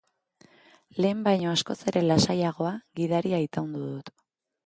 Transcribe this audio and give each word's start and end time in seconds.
Lehen 1.03 1.19
baino 1.27 1.51
askoz 1.51 1.75
ere 1.91 2.03
lasaiagoa, 2.07 2.73
gidaria 3.01 3.43
itaundu 3.49 3.83
dut. 3.93 4.13